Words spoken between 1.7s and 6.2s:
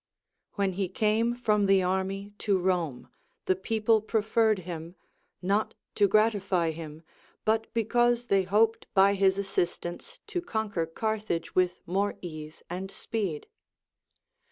army to Rome, the people pre ferred him, not to